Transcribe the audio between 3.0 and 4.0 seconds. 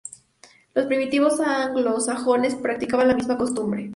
la misma costumbre.